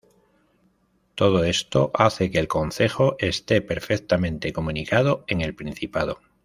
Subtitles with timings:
[1.13, 6.19] Todo esto hace que el concejo este perfectamente comunicado en el Principado.